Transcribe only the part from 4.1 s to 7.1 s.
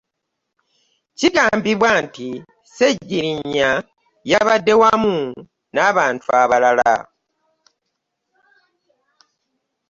yabadde wamu n'abantu abalala.